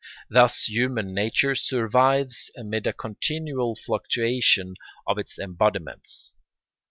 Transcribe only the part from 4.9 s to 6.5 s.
of its embodiments.